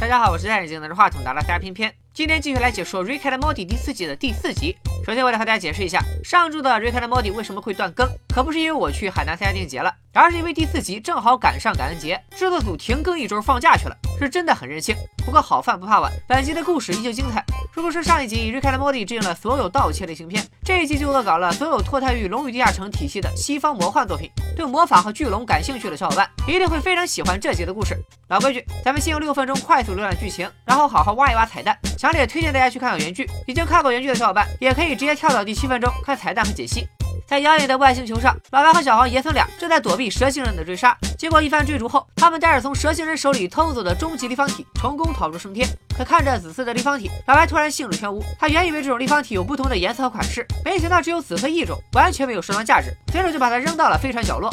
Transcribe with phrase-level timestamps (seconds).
[0.00, 1.92] 大家好，我是戴眼镜拿着话筒拿了大家偏偏。
[2.14, 4.76] 今天继续来解说《Reked Modi》第四季的第四集。
[5.04, 14.94] 首先，我来和大家解释一下，上周的《Reked Modi》为什么会断更，可不是因为我去海南参加电影节了，而是因为第四集正好赶上感恩节，制作组停更一周放假去了，是真的很任性。
[15.28, 17.44] 不过好饭不怕晚，本集的故事依旧精彩。
[17.74, 24.30] 如果说上一集《以瑞克和莫蒂》致敬了所有盗窃类型片，这一集就恶搞了所有脱胎于《龙与地下城》体系的西方魔幻作品。
[24.56, 27.94] 对魔法和巨龙感兴趣的小伙伴一定会非常喜欢这集的故事。
[28.28, 31.78] 老规矩，咱们先用六分钟快速浏览剧情，然后好好挖一挖彩蛋。
[31.98, 36.88] 强烈推荐大家去看看原剧，已经看过原剧的小伙伴也可以直接跳到第七分钟看彩蛋和解析。
[37.28, 40.96] 在遥远的外星球上，老白和小黄爷孙俩正在躲避蛇星人的追杀。
[41.18, 45.68] 经过一番追逐后，他们带着从蛇星人手里偷走的终极立方体，成功逃出升天。
[45.94, 48.24] 可看着紫色的立方体，老白突然兴致全无。
[48.38, 54.50] 他原以为这种立方体有不同的颜色和款式，没想到只有紫色一种，完全没有收藏价值，随手就把它扔到了飞船角落。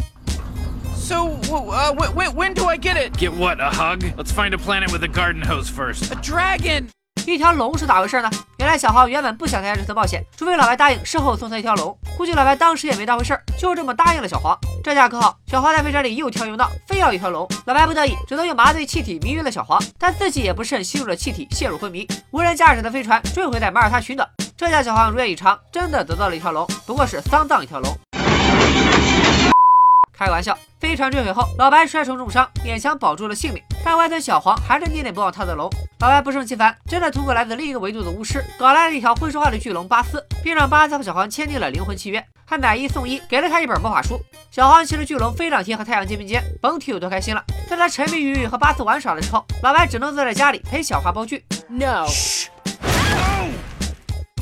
[0.98, 3.16] So, uh, when, when do I get it?
[3.18, 3.62] Get what?
[3.62, 4.04] A hug?
[4.18, 6.12] Let's find a planet with a garden hose first.
[6.12, 6.90] A dragon!
[7.34, 8.30] 一条龙是咋回事呢？
[8.58, 11.98] 原来小黄原本不想参加这次冒险，除非老白答应事后送他一条龙。
[12.16, 14.58] 估计老白当时也没当回事，就这么答应了小黄。
[14.84, 17.48] 这下可好，小黄在飞船里又跳又闹，非要一条龙。
[17.66, 22.08] 老白不得已，只能用麻醉气体迷晕了小黄，但自己也不慎吸入了气体，陷入昏迷。
[22.32, 24.28] 无人驾驶的飞船坠毁在马耳他群岛。
[24.56, 27.92] 这下小黄如愿以偿，真的得到了一条龙，不过是丧葬一条龙。
[30.18, 33.62] 开玩笑，飞船坠毁后，老白摔成重伤，勉强保住了性命。
[33.84, 35.70] 但外孙小黄还是念念不忘他的龙。
[36.00, 44.20] 老白不胜其烦，真的通过来自另一个维度的巫师，搞来了一条会说话的巨龙巴斯，并让巴斯和小黄签订了灵魂契约，还买一送一，给了他一本魔法书。
[44.52, 47.44] 小黄骑着巨龙飞上天和太阳肩并肩，甭提有多开心了。
[47.68, 51.44] 在他沉迷于和巴斯玩耍的时候，老白只能坐在家里陪小花煲剧。
[51.68, 52.06] No。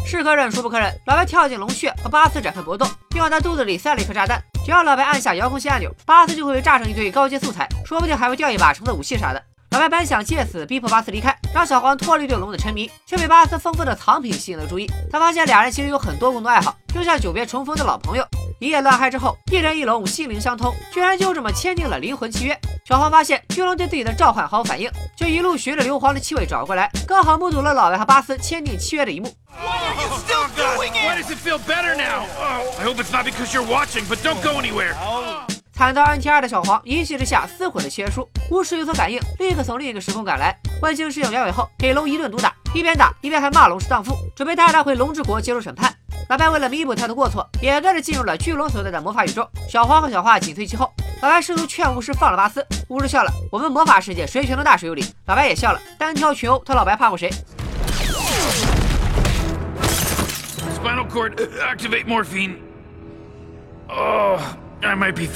[0.05, 0.93] 是可忍，孰不可忍？
[1.05, 4.41] 老白跳进龙穴和巴斯展开搏斗，并往他肚子里塞了一颗炸弹。
[4.63, 9.43] 只要老白按下遥控器按钮，巴斯就会被炸成一堆高阶素材，说不定还会掉一把橙子武器啥的。
[9.71, 14.87] 老白本想借此逼迫巴斯离开，让小黄脱离对龙的沉迷，却被巴斯丰富的藏品吸引了注意。
[15.11, 18.23] 他发现俩人其实有很多共同爱好，就像久别重逢的老朋友。
[18.59, 22.57] 一夜乱嗨之后，一人一龙心灵相通，居然就这么签订了灵魂契约。
[22.85, 29.33] 小黄发现巨龙对自己的召唤毫无反应，就一路循着硫磺的气味找过来，刚好目睹了老白和巴斯签订契约的一幕。
[35.73, 40.53] 惨遭 NTR 的小黄一气之下撕毁了契约书，巫师有所感应，立刻从另一个时空赶来。
[40.81, 45.93] 万星试用两尾后，给龙一顿毒打，一边打一边还骂龙是荡妇，准备带他回龙之国接受审判。
[46.29, 49.47] 老白为了弥补他的过错，也跟着进入了巨龙所在的魔法宇宙。
[49.69, 50.93] 小黄和小花紧随其后。
[51.23, 57.29] 老白试图劝巫师放了巴斯，巫师笑了：“我们魔法世界谁拳头大谁有理。”老白也笑了：“单挑群殴，他老白怕过谁？”
[60.75, 62.57] Spinal cord activate morphine.
[63.87, 64.37] Oh,
[64.81, 65.29] I might be.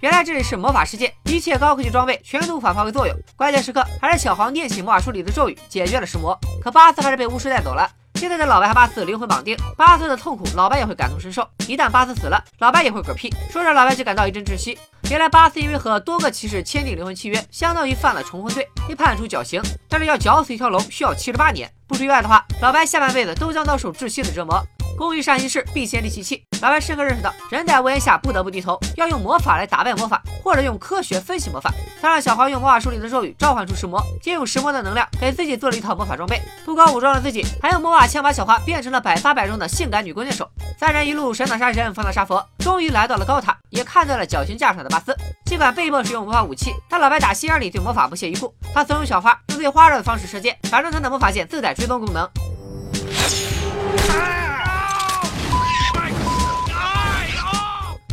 [0.00, 3.16] 原来这里是魔法世界，一切高科技装备全都无法发挥作用。
[3.36, 6.36] 关键时刻，还是小黄念起魔法书里的咒语，解决了石魔。
[6.60, 7.88] 可巴斯还是被巫师带走了。
[8.22, 11.44] 现在的老白和巴斯灵魂绑定，巴斯的痛苦，老白也会感同身受。
[11.66, 13.28] 一旦巴斯死了，老白也会嗝屁。
[13.50, 14.78] 说着，老白就感到一阵窒息。
[15.10, 19.60] 原来巴斯因为和多个骑士签订灵魂契约，相当于犯了重婚罪，被判处绞刑。
[19.88, 24.64] 但是要绞死一条龙需要七十八年，不出意外的话，老白下半辈子都将遭受窒息的折磨。
[25.02, 26.44] 工欲善其事，必先利其器。
[26.60, 31.74] 老白深刻认识到，人在屋檐下不得不低头，要用魔法来打败魔法，或者用科学分析魔法。
[32.00, 36.40] 他让小黄用魔法书里的咒语召唤出石魔，借用石魔的能量给自己做了一套魔法装备。
[36.64, 40.48] 不光武装了自己，还用魔法枪把小花变成了百发百中的性感女弓箭手。
[40.78, 45.12] 三人一路神挡杀神，佛挡杀佛，终于来到了高塔，也看到了绞刑架上的巴斯。
[45.46, 48.54] 尽管被迫使用魔法武器，但老白打心眼里对魔法不屑一顾。
[48.72, 52.30] 他怂恿小花用最花哨的方式射箭，反正他的魔法剑自带追踪功能。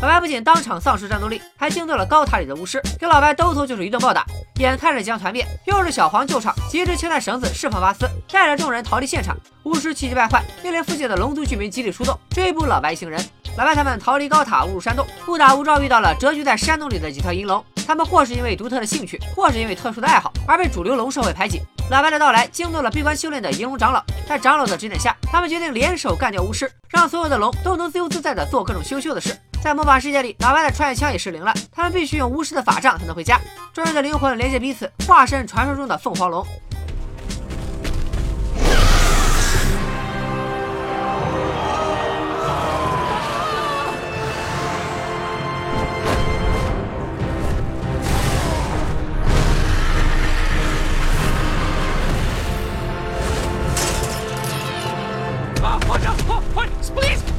[0.01, 4.25] 老白不仅当场丧失战斗力，还惊动了高塔里的巫师，给老白兜头就是一顿暴打。
[4.59, 9.35] 眼看着即将团灭，又是小黄救场，及时切断绳子释放巴斯，带着众人逃离现场。
[9.63, 13.21] 巫师气急败坏，命令附近的龙族居民集体出动，追捕老白一行人。
[13.57, 17.61] 老白他们逃离高塔，误入山洞，误打误撞遇到了蛰居在山洞里的几条银龙。
[17.85, 21.61] 他们或是因为独特的兴趣，或是因为特殊的爱好，而被主流龙社会排挤。
[21.91, 29.38] 老白的到来惊动了闭关修炼的银龙长老，在长老的指点下，他们决定联手干掉巫师，让所有的龙都能自由自在的做各种羞羞的事。
[29.61, 33.39] 在魔法世界里，老白的穿越枪也失灵了，他们必须用巫师的法杖才能回家。
[33.73, 36.45] 众人的灵魂连接彼此，化身传说中的凤凰龙。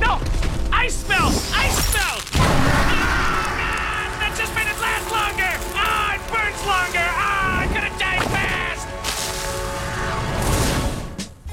[0.01, 0.19] No!
[0.73, 1.29] I smell!
[1.53, 2.10] I smell!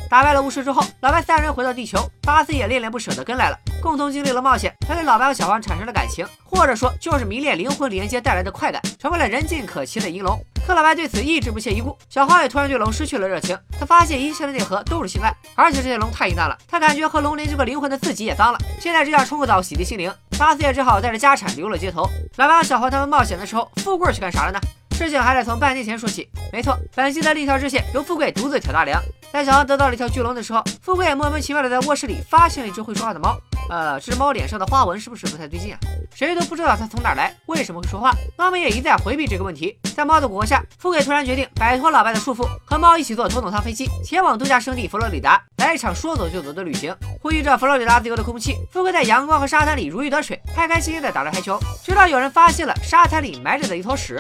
[0.10, 10.40] 打败了巫师之后，老白三人回到地球，巴斯也恋恋不舍地跟来了，共同经历了冒险，他对老白和小黄产生了感情，或者说就是迷恋灵魂连接带来的快感，成为了人尽可亲的银龙。
[10.66, 20.14] 可老白对此一直不屑一顾，小黄也突然对龙失去了热情，他发现一切的内核都是性爱，而且这些龙太淫荡了，他感觉和龙连接过灵魂的自己也脏了，现在只想冲个澡洗涤心灵。
[20.38, 22.08] 巴斯也只好带着家产流落街头。
[22.36, 24.60] 老白和小黄他们冒险的时候，富贵去干啥了呢？
[24.92, 26.30] 事情还得从半年前说起。
[26.52, 29.02] 没错，本期的另一条支线由富贵独自挑大梁。
[29.32, 33.38] 在小黄得到了一条巨龙的时候，富贵也莫名其妙的在卧室里发现了一只会说话的猫。
[33.70, 35.80] 呃，这只猫脸上的花纹是不是不太对劲啊？
[36.16, 38.14] 谁都不知道它从哪来，为什么会说话？
[38.38, 39.78] 猫们也一再回避这个问题。
[39.94, 46.96] 在猫的蛊惑下，富贵突然决定摆脱老白的束缚，和猫一起坐头等舱飞机前往度假胜地佛罗里达，来一场说走就走的旅行。
[47.22, 51.60] 呼吸着佛罗里达自由的空气，富贵在阳光和沙滩里如鱼得水，开开心心的打着台球。
[51.84, 54.18] 直到有人发现了沙滩里埋着的一坨屎。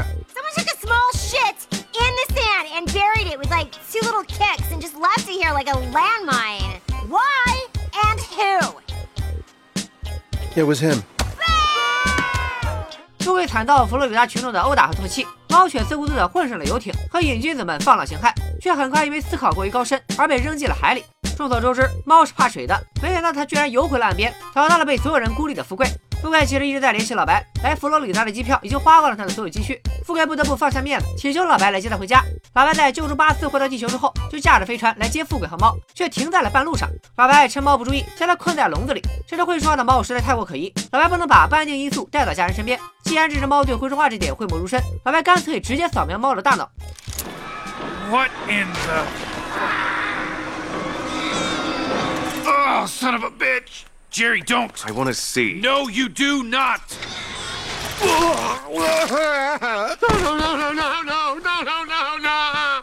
[3.18, 6.80] Buried it with like two little kicks and just left it here like a landmine.
[7.08, 7.68] Why
[8.06, 8.60] and who?
[10.56, 11.02] It was him.
[13.20, 18.32] 富贵惨遭佛罗里达群众的殴打和唾弃，猫犬自顾自地混上了游艇，和瘾君子们放浪形骸，
[18.62, 21.04] 却很快因为思考过于高深而被扔进了海里。
[21.36, 25.88] 众所周知，猫是怕水的，没想到它居然游回了岸边，找到了被所有人孤立的富贵。
[26.22, 29.80] 富贵其实一直在联系老白，来佛罗里达的机票已经花光了他的所有积蓄。
[30.04, 32.24] 富贵不得不放下面子，请求老白来接他回家。
[32.54, 36.90] 老白在救助巴斯回到地球之后，就驾着飞船来接富贵和猫，却停在了半路上。
[37.18, 39.02] 老白趁猫不注意，将它困在笼子里。
[39.28, 42.80] 这只会说话的猫实在太过可疑，老白不能把不安定因素带到家人身边。
[43.04, 46.70] 既然这只猫对会说话这点讳莫如深，老白干脆直接扫描猫的大脑。
[48.10, 49.04] What in the?
[52.50, 53.87] Oh, son of a bitch!
[54.18, 54.72] Jerry, don't.
[54.84, 55.54] I want to see.
[55.62, 56.82] No, you do not.
[58.02, 58.10] no,
[60.12, 62.82] no, no, no, no, no, no, no, no.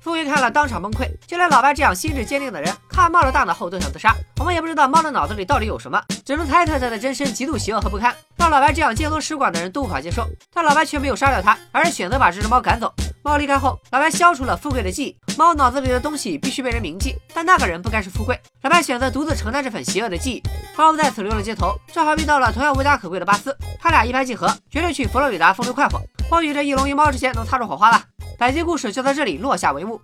[0.00, 4.16] 富贵看了当场崩溃，就连老白这样心智坚定的人，看猫的大脑后都想自杀。
[4.38, 10.26] 我们也不知道猫的脑子里到底有什么，只能猜测它的真身极度邪恶和不堪，让老白这样见多识广的人都无法接受。
[10.50, 12.90] 但老白却没有杀掉它，而是选择把这只猫赶走。
[13.22, 15.14] 猫离开后，老白消除了富贵的记忆。
[15.38, 18.36] 猫脑子里的东西必须被人铭记，但那个人不该是富贵。
[18.62, 20.42] 老白选择独自承担这份邪恶的记忆。
[20.76, 26.02] 猫在此流落街头，正好遇到了同样无家可归的巴斯，他俩一拍即合，决定去佛罗里达风流快活。
[26.28, 28.04] 或许这一龙一猫之间能擦出火花吧。
[28.36, 30.00] 本期故事就在这里落下帷幕。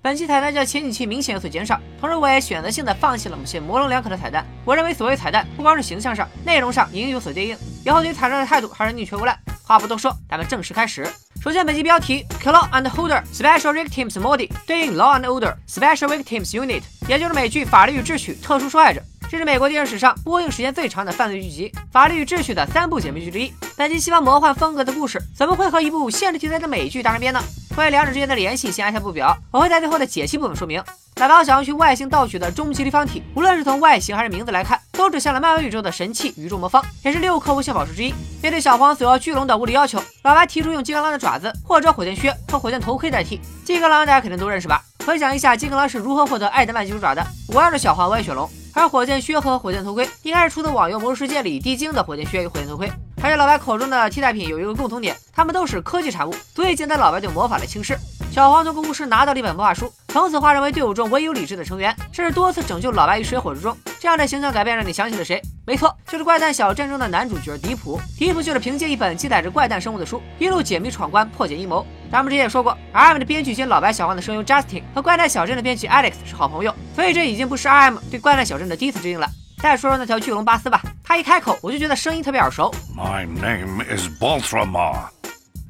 [0.00, 4.46] 本期彩蛋较前几期明显有所减少，同时我也选择性的放弃了某些模棱两可的彩蛋。
[4.64, 7.58] 我认为所谓彩蛋，不光是形象上，内容上也应有所对应。
[7.84, 9.36] 以后对彩蛋的态度还是宁缺毋滥。
[9.66, 11.04] 话不多说，咱们正式开始。
[11.42, 19.02] 首先，本期标题：Claw and Holder Special Victims Modi 对应 Law and Order Special Victims Unit，也就是美剧《法律与秩序》特殊受害者。
[19.28, 23.52] 这是美国电视史上播映时间最长的犯罪剧集《法律与秩序》的三部姐妹剧之一。
[23.76, 27.42] 本期西方魔幻风格的故事，怎么会和一部现实题材的美剧搭上边呢？
[27.74, 30.80] 关于两者之间的联系，先按下不表，我会在最后的解析部分说明。
[31.16, 38.14] 老白想要去外星盗取的终极立方体，无论是从外形还是名字来看，都指向了漫威宇宙的神器宇宙魔方，也是六颗无限宝石之一。
[38.42, 43.40] 面对小黄索要巨龙的物理要求，老白提出用金刚狼的爪子或者火箭靴和火箭头盔代替。
[43.64, 44.82] 金刚狼大家肯定都认识吧？
[45.04, 47.24] 回想一下金刚狼是如何获得艾德曼金属爪的。
[47.48, 48.48] 我要是小黄，我也选龙。
[48.72, 52.90] 而火箭靴和火箭头盔应该是出自网游《魔兽世界》里地精的火箭靴与火箭头盔。
[53.22, 57.98] 而且老白口中的替代品有一个共同点，他们都是科技产物，足以减单老白对魔法的轻视。
[58.30, 63.74] 小黄通过巫师拿到了一本魔法书，从此化身为队伍中唯有理智的成员，甚至多次拯救老白于水火之中。
[63.98, 65.40] 这样的形象改变让你想起了谁？
[65.66, 67.98] 没错，就是怪诞小镇中的男主角迪普。
[68.18, 71.84] 迪普就是凭借一本记载着怪诞生物的书，一路解密闯关，破解阴谋。
[72.12, 79.26] 咱们之前也说过，R.M 的编剧兼老白小黄的声优 Justin 和怪诞小镇的编剧 Alex 是好朋友，所以这已经不是 R.M 对怪诞小镇的第一次致敬了。
[79.62, 82.74] 再说说那条巨龙巴斯吧，他一开口我就觉得声音特别耳熟。
[82.96, 85.04] My name is Baltramar.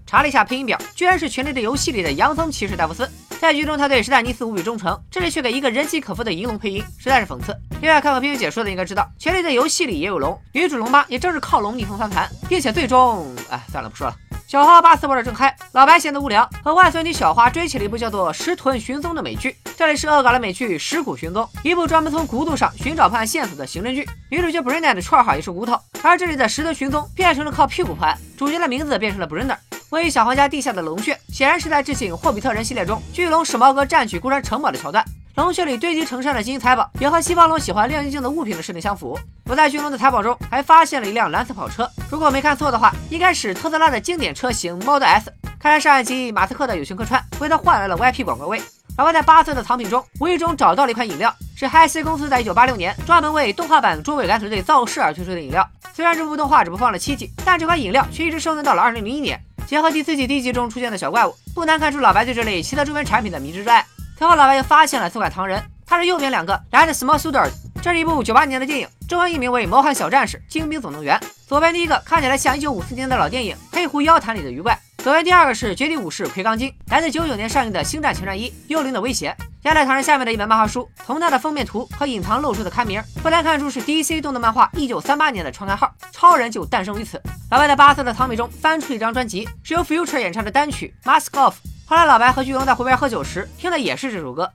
[0.06, 3.06] 查了一下配音表，居然是《权力的游戏》里的洋葱骑士戴夫斯。
[3.38, 7.54] 在剧中，他对史坦尼斯无比忠诚，这里却给一个人机可夫的银龙配音，实在是讽刺。
[7.82, 13.30] 另外，看过片尾解说的应该知道，《权力的游戏》里也有龙，女主龙妈也正是靠龙逆风翻盘，并且最终……
[13.50, 14.16] 哎，算了，不说了。
[14.56, 19.54] 小花和巴斯玩的正嗨，老白闲得无聊，和外孙女小花追起了一部叫做《石臀寻踪》的美剧。
[19.76, 24.08] 这里是恶搞了美剧《尸骨寻踪》，一部专门从骨头上寻找破案线索的刑侦剧。
[24.30, 29.58] 女主角 Brenda 的绰号也是骨头，而这里的石臀寻踪变成了靠屁股破案，主角的名字变成了 Brenda。
[29.90, 35.04] 位于小黄家地下的龙穴，显然是在致敬《霍比特人》系列中巨龙使毛哥占据孤山城堡的桥段。
[35.36, 39.18] 龙穴里堆积成山的金银财宝，也和西方龙喜欢亮晶晶的物品的设定相符。
[39.44, 45.30] 我在巨龙的财宝中还发现了一辆蓝色跑车，如果没看错的话，应该是特斯拉的经典车型 Model S。
[45.60, 48.62] 看来上一集马斯克的友情客串为他换来了 VIP 广告位。
[48.96, 55.68] 老白在八寸的藏品中无意中找到了一款饮料，是 Hi-C 公司在1986年专门为动画版《捉鬼敢死队》造势而推出的饮料。
[55.92, 59.38] 虽然这部动画只播放了七集，但这款饮料却一直生存到了2001年。
[59.66, 63.84] 结合第四季第一集中出现的小怪物，不难看出老白对这类奇特周边产品的迷之热爱。
[64.18, 67.50] 随后老白又发现了这块唐人，他是右边两个来自 Small Soldiers，
[67.82, 71.18] 这是一部九八年的电影，中文译名为《魔幻小战士：精兵总动员》。
[71.46, 79.36] 左边第一个看起来像一九五四年的老电影《黑狐妖谈》里的鱼怪，左边第二个是绝地武士魁罡金，来自九九年上映的《星战前传一：幽灵的威胁》。
[79.64, 87.20] 压在唐人下面的一本漫画书，从它的封面图和隐藏露出的刊名，不难看出是 DC 动的漫画一九三八年的创刊号，超人就诞生于此。
[87.50, 91.52] 老白在八色的藏笔中翻出一张专辑，是由 Future 演唱的单曲《Mask Off》。
[91.88, 94.50] 后来老白和巨龙在湖边喝酒时听的也是这首歌。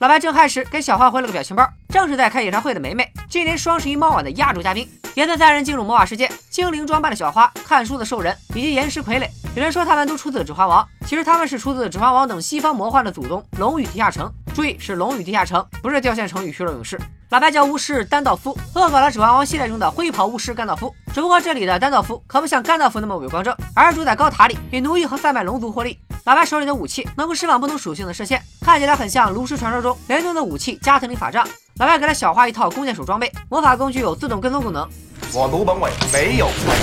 [0.00, 4.88] 老白正嗨时，给小花回了个表情包，正是在开演唱会的梅梅，今年双十一猫晚的压轴嘉宾。
[5.14, 9.26] 也算三人进入魔法世界，精灵装扮的小花，看书的兽人，以及岩石傀儡。
[9.56, 14.30] 有人说他们都出自《指环王》，其实他们是出自《指环王》等西方魔幻的祖宗——龙与地下城。
[14.54, 17.00] 注意，是龙与地下城，不是掉线城与虚弱勇士。
[17.30, 20.94] 老白叫巫师丹道夫，恶搞了《指环王》系列中的灰袍巫师甘道夫。
[21.14, 25.98] 只不过这里的丹道夫可不像甘道夫那么伟光正，而是住在高塔里，以奴役和贩卖龙族获利。
[26.24, 31.48] 老白手里的武器能够释放不同属性的射线，看起来很像炉石传说中雷动的武器加特林法杖。
[31.78, 34.86] 老白给了小花一套弓箭手装备，魔法工具有自动跟踪功能。
[35.34, 36.74] 我卢本伟没有错。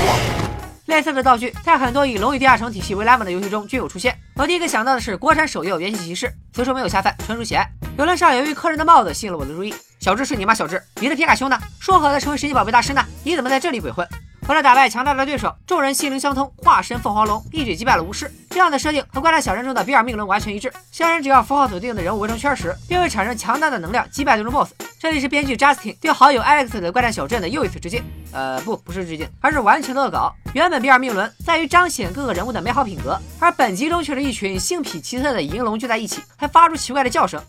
[0.87, 4.17] 类似的道具在很多以龙与地下城体系为蓝本的游戏中均有出现。
[4.35, 7.69] 我第一个想到的是国产手游《元气骑士》，此处没有下饭，纯属喜爱。
[7.95, 9.71] 游轮上有一客人的帽子吸引了我的注意。
[9.99, 10.55] 小智是你吗？
[10.55, 11.59] 小智，你的皮卡丘呢？
[11.79, 13.05] 说好的成为神奇宝贝大师呢？
[13.23, 14.07] 你怎么在这里鬼混？
[14.49, 18.33] 为了打败强大的对手，众人心灵相通，化身凤凰龙，一举击败了巫师。
[18.49, 20.73] 这样的设定和怪诞小镇中的比尔命轮完全一致。
[20.91, 24.71] 小人只要符号锁定的人物围成圈时，便会产生强大的能量，击败最终 BOSS。
[24.99, 28.03] 这里是编剧 Justin 对好友 Alex 的怪诞小镇的又一次致敬。
[28.31, 30.33] 呃，不，不是致敬，而是完全恶搞。
[30.53, 37.39] 原本比尔命轮在于彰显各个人物的美好品格，而本集中却是一群性癖奇特的银龙聚在一起，还发出奇怪的叫声。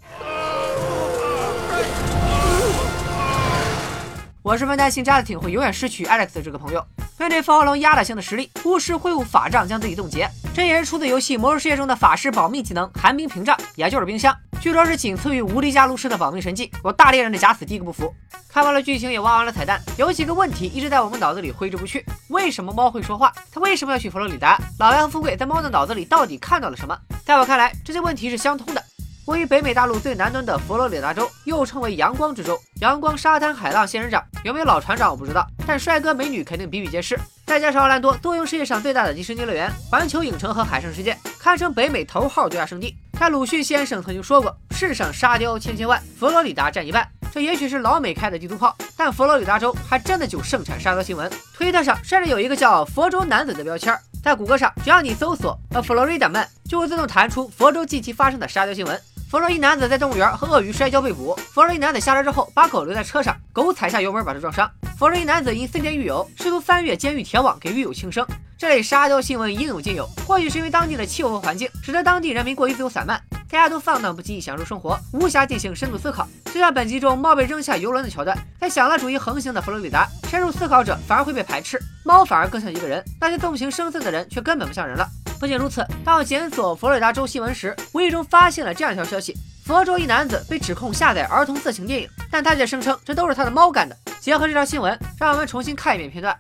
[4.42, 6.82] 我十分担心扎斯汀会永远失去 Alex 这个朋友。
[7.18, 16.73] 面对凤凰龙压倒性的实力，巫师挥舞法杖将自己冻结，这也是出自游戏《魔兽世界》中的法师保命技能寒冰屏障，也就是冰箱，据说是仅次于无敌加炉石的保命神技。
[16.82, 18.11] 我大猎人的假死第一个不服。
[18.49, 23.30] 看完了剧情，也挖完了彩蛋，有几个问题一直在我们脑子里挥之不去：为什么猫会说话？
[23.52, 24.59] 它为什么要去佛罗里达？
[24.78, 26.99] 老白和富贵在猫的脑子里到底看到了什么？
[27.26, 28.82] 在我看来，这些问题是相通的。
[29.26, 32.58] 位于北美大陆最南端的佛罗里达州，又称为阳光之州。
[32.80, 37.18] 阳光沙滩海浪仙人掌有没有老船长我不知道，但帅哥美女肯定比比皆是。
[37.46, 42.96] 再加上奥兰多坐拥世界上最大的迪士尼乐园、环球影城和海上世界，堪称北美头号度假胜地。
[43.18, 51.30] 但鲁迅先生曾经说过：“世上沙雕千千万，佛罗里达占一半。”这也许是老美开的地图炮，但佛罗里达州还真的就盛产沙雕新闻。
[51.54, 59.00] 推特上甚至有一个叫“佛州男子”的标签，在谷歌上只要你搜索 “A Florida Man”，就会自动弹出佛州近期发生的沙雕新闻。
[59.30, 61.37] 佛罗伊男子在动物园和鳄鱼摔跤被捕。
[61.52, 64.68] 佛罗伊男子下车之后，把狗留在车上，狗踩下油门把他撞伤。
[64.99, 68.26] 佛罗伊男子因思念狱友，试图翻越监狱铁网给狱友庆生。
[68.58, 70.04] 这类沙雕新闻应有尽有。
[70.26, 76.26] 或许是因为当地的气候和环境，使得当地人民过于自由散漫，大家都放荡不羁，享受生活，无暇进行深度思考。
[76.54, 85.04] 就像本集中猫被扔下游轮的桥段，在享乐主义横行的佛罗里达，深入思考者反而会被排斥，猫反而更像一个人，那些纵情声色的人却根本不像人了。
[85.40, 93.97] 不仅如此，当我检索佛罗里达州新闻时，无意中发现了这样一条消息：佛州一男子被指控下载儿童色情电影，但他却声称这都是他的猫干的。
[94.21, 96.38] 结合这条新闻，让我们重新看一遍片段。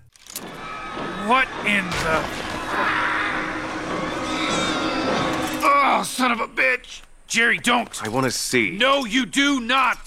[1.26, 2.20] What in the?
[5.62, 6.79] Oh, son of a bitch!
[7.30, 7.88] Jerry, don't.
[8.02, 8.76] I want to see.
[8.76, 9.98] No, you do not.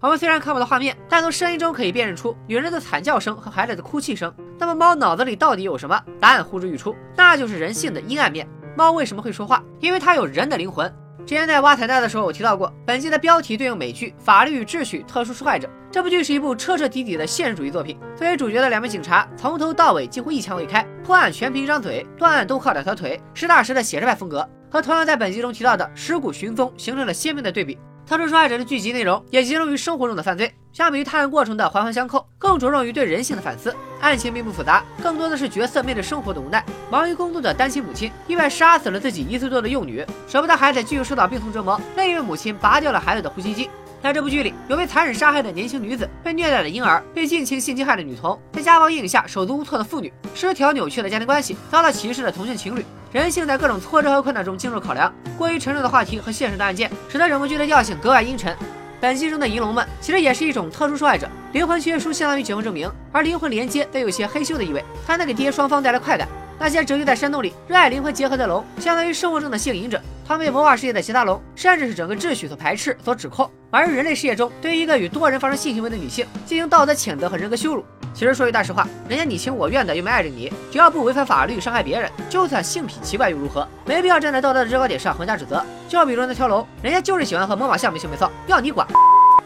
[0.00, 4.30] 我们虽然看不到画面，但从声音中可以辨认出女人的惨叫声和孩子的哭泣声。
[4.58, 5.98] 那么猫脑子里到底有什么？
[6.20, 8.46] 答案呼之欲出，那就是人性的阴暗面。
[8.76, 9.62] 猫为什么会说话？
[9.80, 10.94] 因为它有人的灵魂。
[11.28, 15.68] 之前在挖彩蛋的时候，我提到过，本集的标题对应美剧《法律与秩序：特殊受害者》。
[15.92, 17.98] 这部剧是一部彻彻底底的现实主义作品。
[18.16, 27.76] 作为主角的两名警察，从头到尾几乎一枪未开，破案全凭一张嘴，断案都靠两条腿，实打实的写实派风格，和同样在本集中提到的尸骨寻踪形成了鲜明的对比。
[28.08, 33.76] 特殊受害者的剧集内容也集中于生活中的犯罪，相比于探案过程的环环相扣，更着重于对人性的反思。
[34.00, 36.64] 案情并不复杂，更多的是角色面对生活的无奈。
[36.90, 43.68] 忙于工作的单亲母亲意外杀死了自己一岁多的幼女，舍不得孩子继续受到病痛折磨，另一位母亲拔掉了孩子的呼吸机。
[44.02, 52.82] 在这部剧里，有被残忍杀害的年轻女子，被虐待的婴儿，被近亲性侵害的女童，在家暴阴影下手足无措的妇女，失调扭曲的家庭关系，遭到歧视的同性情侣。
[53.10, 58.54] 人性在各种挫折和困难中经受考量，过于沉重的话题和现实的案件，使得整部剧的调性格外阴沉。
[59.00, 66.28] 本剧中的银龙们其实也是一种特殊受害者，灵魂契约书相当于结婚证明，而灵魂连接带有些黑羞的意味，还能给爹双方带来快感。
[66.58, 73.48] 那些蛰居在山洞里热爱灵魂结合的龙，相当于生活中的性瘾者，他们被魔法世界的其他龙，甚至是整个秩序所排斥、所指控。
[73.70, 77.84] 而人类世界中，对于一个与多人发生性行为的女性进行道德谴责和人格羞辱，
[78.14, 83.66] 其实说句大实话，人家你情我愿的又没碍着你，只要不违反法律伤害别人，就算性癖奇怪又如何？
[83.84, 85.64] 没必要站在道德的制高点上横加指责。
[85.88, 88.86] 就比如那条龙，人家就是喜欢和魔法像没羞没臊，要你管？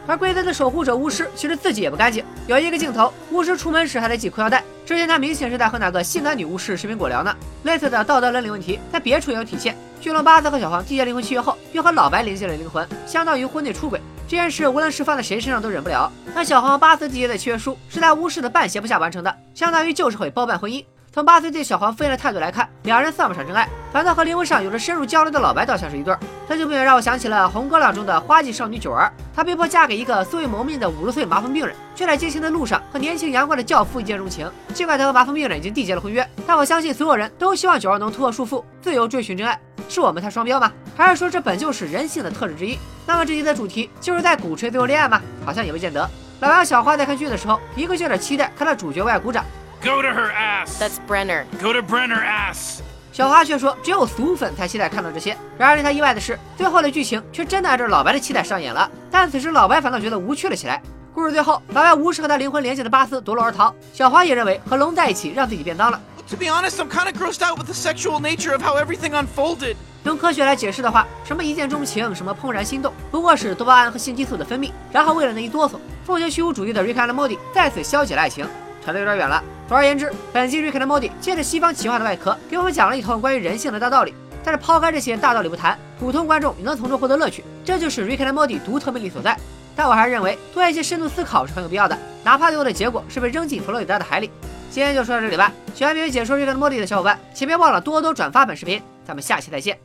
[0.07, 2.25] 而规则的守护者巫师其实自己也不干净。
[2.49, 7.33] 有一个镜头，巫师出门时还得系裤腰带，之前他明显是在和哪个性感女巫师视频果聊呢。
[7.63, 9.77] 类似的道德伦理问题在别处也有体现。
[10.01, 14.01] 巨龙巴斯和小黄缔结灵魂契约后，又和老白连接了灵魂，相当于婚内出轨。
[14.29, 16.11] 这件事无论是放在谁身上都忍不了。
[16.35, 20.83] 那小黄和巴斯缔结的契约书是在巫师的半邪不下完成的，相当于就是会包办婚姻。
[21.15, 26.19] 从巴斯对小黄敷衍的态度来看，两人算不上真爱，反倒和灵魂上有着深入交流的老白倒像是一对儿。
[26.49, 34.51] 这就不免让我想起了《红高粱》中的花季少女九儿，她被迫嫁给一个素未谋面的五十岁麻风病人，却在接亲的路上和年轻阳光的教父一见钟情。
[34.73, 39.61] 尽管她和麻风病人已经缔结了婚约，但我相信所有人都希望九儿能突破束缚，自由追寻真爱。
[39.91, 40.73] 是我们太双标吗？
[40.97, 42.79] 还是说这本就是人性的特质之一？
[43.05, 45.21] 那么这集的主题就是在鼓吹自由恋爱吗？
[45.45, 46.09] 好像也不见得。
[46.41, 49.45] 老杨、小花在看剧的时候，一个劲儿期待看到主角为爱鼓掌。
[49.85, 50.79] Go to her ass.
[50.79, 51.45] That's Brenner.
[51.61, 52.81] Go to Brenner ass.
[53.13, 55.37] 小花却说，只有俗粉才期待看到这些。
[55.59, 58.89] 然而令他意外的是，最后的剧情却真的按照老白的期待上演了。
[59.11, 60.81] 但此时老白反倒觉得无趣了起来。
[61.13, 63.75] 故事最后，老白无视和他灵魂连接的巴斯夺路而逃。
[63.93, 66.01] 小花也认为和龙在一起让自己变脏了。
[66.31, 69.75] To be honest, I'm kind of grossed out with the sexual nature of how everything unfolded.
[70.05, 74.71] 用科学来解释的话，什么一见钟情，什么怦然心动，不过是多巴胺和性激素的分泌。
[74.93, 75.75] 然后为了那一哆嗦，
[76.07, 78.47] 奉行虚无主义的 Rick and Morty 再次消解了爱情。
[78.85, 79.41] 扯得有点远了。
[79.73, 84.13] 总而言之，本期《Rick and Morty》借着西方奇幻的外壳，给我们讲了一通关于人性的大道理。
[84.45, 89.35] 但是抛开这些大道理不谈，普通观众也能从中获得乐趣，这就是《Rick and Morty》独特魅力所在。
[89.75, 94.31] 但我还是认为多一些深度思考是很有必要的，哪怕最后的结果是被扔进佛罗里达的海里。
[94.71, 95.51] 今天就说到这里吧。
[95.75, 98.83] 喜欢别人解说《Rick and Morty》的小伙伴，请别忘了多多转发本视频。
[99.07, 99.79] 咱们下期再见，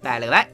[0.00, 0.53] 拜了个拜。